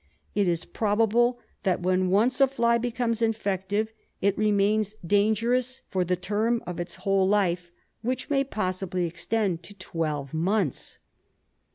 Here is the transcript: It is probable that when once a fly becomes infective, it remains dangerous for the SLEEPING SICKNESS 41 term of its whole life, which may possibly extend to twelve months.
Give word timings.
It 0.33 0.47
is 0.47 0.65
probable 0.65 1.37
that 1.61 1.81
when 1.83 2.09
once 2.09 2.41
a 2.41 2.47
fly 2.47 2.79
becomes 2.79 3.21
infective, 3.21 3.93
it 4.19 4.35
remains 4.35 4.95
dangerous 5.05 5.83
for 5.89 6.03
the 6.03 6.15
SLEEPING 6.15 6.23
SICKNESS 6.23 6.29
41 6.29 6.59
term 6.59 6.63
of 6.65 6.79
its 6.79 6.95
whole 6.95 7.27
life, 7.27 7.71
which 8.01 8.27
may 8.31 8.43
possibly 8.43 9.05
extend 9.05 9.61
to 9.61 9.75
twelve 9.75 10.33
months. 10.33 10.97